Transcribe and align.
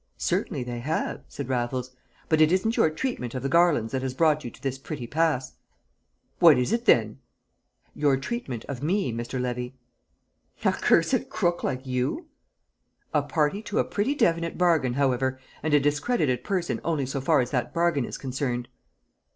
"Certainly 0.17 0.63
they 0.63 0.79
have," 0.79 1.21
said 1.27 1.47
Raffles. 1.47 1.91
"But 2.27 2.41
it 2.41 2.51
isn't 2.51 2.75
your 2.75 2.89
treatment 2.89 3.35
of 3.35 3.43
the 3.43 3.49
Garlands 3.49 3.91
that 3.91 4.01
has 4.01 4.15
brought 4.15 4.43
you 4.43 4.49
to 4.49 4.59
this 4.63 4.79
pretty 4.79 5.05
pass." 5.05 5.57
"What 6.39 6.57
is 6.57 6.73
it, 6.73 6.85
then?" 6.85 7.19
"Your 7.93 8.17
treatment 8.17 8.65
of 8.65 8.81
me, 8.81 9.13
Mr. 9.13 9.39
Levy." 9.39 9.75
"A 10.65 10.71
cursed 10.71 11.29
crook 11.29 11.63
like 11.63 11.85
you!" 11.85 12.25
"A 13.13 13.21
party 13.21 13.61
to 13.61 13.77
a 13.77 13.83
pretty 13.83 14.15
definite 14.15 14.57
bargain, 14.57 14.93
however, 14.93 15.37
and 15.61 15.71
a 15.75 15.79
discredited 15.79 16.43
person 16.43 16.81
only 16.83 17.05
so 17.05 17.21
far 17.21 17.39
as 17.39 17.51
that 17.51 17.71
bargain 17.71 18.03
is 18.03 18.17
concerned." 18.17 18.69